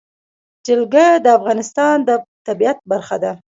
[0.65, 2.09] جلګه د افغانستان د
[2.47, 3.31] طبیعت برخه ده.